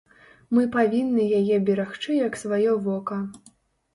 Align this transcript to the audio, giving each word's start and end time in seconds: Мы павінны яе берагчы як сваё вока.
Мы 0.57 0.63
павінны 0.75 1.25
яе 1.41 1.59
берагчы 1.67 2.17
як 2.27 2.39
сваё 2.45 2.71
вока. 2.87 3.19